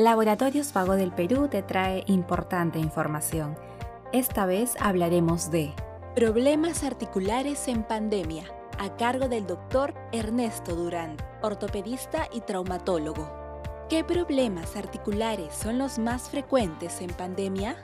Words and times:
Laboratorios 0.00 0.72
Vago 0.72 0.96
del 0.96 1.12
Perú 1.12 1.48
te 1.48 1.62
trae 1.62 2.04
importante 2.06 2.78
información. 2.78 3.54
Esta 4.14 4.46
vez 4.46 4.74
hablaremos 4.80 5.50
de 5.50 5.74
Problemas 6.16 6.84
articulares 6.84 7.68
en 7.68 7.82
pandemia, 7.82 8.44
a 8.78 8.96
cargo 8.96 9.28
del 9.28 9.46
doctor 9.46 9.92
Ernesto 10.10 10.74
Durán, 10.74 11.18
ortopedista 11.42 12.28
y 12.32 12.40
traumatólogo. 12.40 13.30
¿Qué 13.90 14.02
problemas 14.02 14.74
articulares 14.74 15.52
son 15.52 15.76
los 15.76 15.98
más 15.98 16.30
frecuentes 16.30 17.02
en 17.02 17.10
pandemia? 17.10 17.76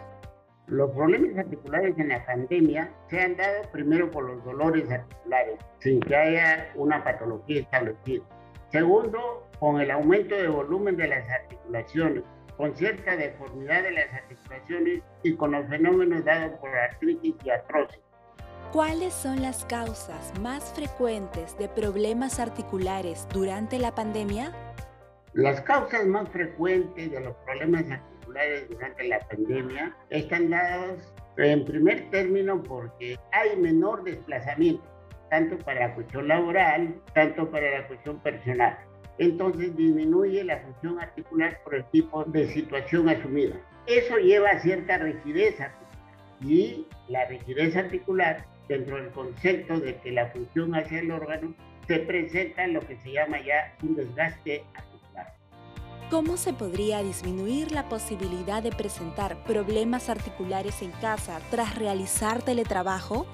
Los 0.69 0.93
problemas 0.93 1.37
articulares 1.37 1.98
en 1.98 2.09
la 2.09 2.25
pandemia 2.25 2.95
se 3.11 3.21
han 3.21 3.37
dado 3.37 3.71
primero 3.73 4.11
por 4.11 4.25
los 4.25 4.43
dolores 4.43 4.91
articulares, 4.91 5.59
sin 5.80 6.01
que 6.01 6.17
haya 6.17 6.73
una 6.77 7.05
patología 7.05 7.61
establecida. 7.61 8.25
Segundo, 8.71 9.45
con 9.61 9.80
el 9.80 9.91
aumento 9.91 10.34
de 10.34 10.48
volumen 10.48 10.96
de 10.96 11.09
las 11.09 11.29
articulaciones, 11.29 12.23
con 12.56 12.75
cierta 12.77 13.16
deformidad 13.16 13.82
de 13.82 13.93
las 13.93 14.12
articulaciones 14.12 15.02
y 15.23 15.34
con 15.34 15.52
los 15.52 15.66
fenómenos 15.69 16.24
dados 16.24 16.59
por 16.60 16.70
artritis 16.70 17.34
y 17.45 17.51
artrosis. 17.51 18.01
¿Cuáles 18.73 19.15
son 19.15 19.42
las 19.42 19.65
causas 19.65 20.32
más 20.41 20.73
frecuentes 20.74 21.56
de 21.56 21.69
problemas 21.69 22.41
articulares 22.41 23.27
durante 23.32 23.79
la 23.79 23.95
pandemia? 23.95 24.52
Las 25.34 25.60
causas 25.60 26.07
más 26.07 26.29
frecuentes 26.30 27.10
de 27.10 27.20
los 27.20 27.34
problemas 27.45 27.84
articulares 27.91 28.68
durante 28.68 29.09
la 29.09 29.20
pandemia 29.20 29.96
están 30.10 30.51
dadas 30.51 31.15
en 31.37 31.65
primer 31.65 32.10
término 32.10 32.62
porque 32.62 33.16
hay 33.32 33.57
menor 33.57 34.02
desplazamiento, 34.02 34.84
tanto 35.30 35.59
para 35.59 35.88
la 35.88 35.95
cuestión 35.95 36.29
laboral, 36.29 37.01
tanto 37.15 37.51
para 37.51 37.80
la 37.80 37.87
cuestión 37.87 38.18
personal. 38.20 38.79
Entonces 39.19 39.77
disminuye 39.77 40.45
la 40.45 40.59
función 40.61 41.01
articular 41.01 41.61
por 41.65 41.74
el 41.74 41.84
tipo 41.87 42.24
de 42.24 42.48
situación 42.48 43.09
asumida. 43.09 43.57
Eso 43.87 44.16
lleva 44.19 44.51
a 44.51 44.61
cierta 44.61 44.98
rigidez 44.98 45.61
articular 45.61 45.87
y 46.40 46.87
la 47.09 47.24
rigidez 47.27 47.77
articular 47.77 48.45
dentro 48.68 48.96
del 48.96 49.10
concepto 49.10 49.80
de 49.80 49.96
que 50.01 50.10
la 50.10 50.27
función 50.30 50.74
hacia 50.74 51.01
el 51.01 51.10
órgano 51.10 51.55
se 51.87 52.01
presenta 52.01 52.65
en 52.65 52.74
lo 52.74 52.80
que 52.80 52.96
se 52.99 53.13
llama 53.13 53.38
ya 53.40 53.74
un 53.82 53.95
desgaste 53.95 54.65
articular. 54.74 55.35
¿Cómo 56.10 56.37
se 56.37 56.52
podría 56.52 57.02
disminuir 57.02 57.73
la 57.73 57.88
posibilidad 57.88 58.62
de 58.62 58.71
presentar 58.71 59.43
problemas 59.45 60.09
articulares 60.09 60.83
en 60.83 60.90
casa 60.93 61.40
tras 61.51 61.79
realizar 61.79 62.43
teletrabajo? 62.43 63.27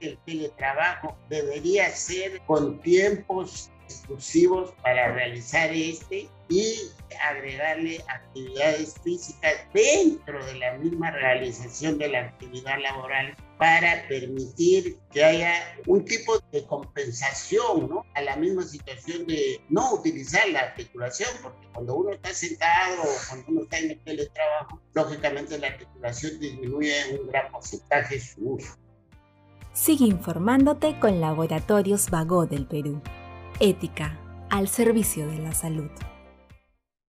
El 0.00 0.18
teletrabajo 0.26 1.16
debería 1.28 1.88
ser 1.90 2.40
con 2.46 2.78
tiempos 2.80 3.70
exclusivos 3.84 4.72
para 4.82 5.12
realizar 5.12 5.70
este 5.72 6.28
y 6.48 6.76
agregarle 7.22 8.04
actividades 8.08 8.94
físicas 9.02 9.54
dentro 9.72 10.44
de 10.44 10.54
la 10.56 10.74
misma 10.74 11.10
realización 11.10 11.98
de 11.98 12.08
la 12.08 12.20
actividad 12.20 12.78
laboral 12.80 13.34
para 13.58 14.06
permitir 14.08 14.98
que 15.10 15.24
haya 15.24 15.54
un 15.86 16.04
tipo 16.04 16.38
de 16.52 16.66
compensación 16.66 17.88
¿no? 17.88 18.04
a 18.14 18.20
la 18.20 18.36
misma 18.36 18.62
situación 18.62 19.26
de 19.26 19.60
no 19.68 19.94
utilizar 19.94 20.48
la 20.48 20.60
articulación, 20.60 21.30
porque 21.42 21.66
cuando 21.72 21.94
uno 21.94 22.10
está 22.10 22.34
sentado 22.34 23.02
o 23.02 23.28
cuando 23.28 23.52
uno 23.52 23.62
está 23.62 23.78
en 23.78 23.90
el 23.92 24.00
teletrabajo, 24.00 24.80
lógicamente 24.92 25.58
la 25.58 25.68
articulación 25.68 26.40
disminuye 26.40 27.00
en 27.08 27.20
un 27.20 27.28
gran 27.28 27.50
porcentaje 27.50 28.20
su 28.20 28.54
uso. 28.54 28.76
Sigue 29.72 30.04
informándote 30.04 30.98
con 31.00 31.20
Laboratorios 31.20 32.10
Vago 32.10 32.46
del 32.46 32.66
Perú. 32.66 33.00
Ética 33.64 34.20
al 34.50 34.68
servicio 34.68 35.26
de 35.26 35.38
la 35.38 35.52
salud. 35.52 35.90